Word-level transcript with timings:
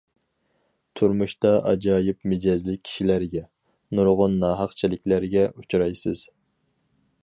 تۇرمۇشتا 0.99 1.51
ئاجايىپ 1.71 2.19
مىجەزلىك 2.33 2.83
كىشىلەرگە، 2.89 3.45
نۇرغۇن 3.99 4.41
ناھەقچىلىكلەرگە 4.47 5.49
ئۇچرايسىز. 5.55 6.31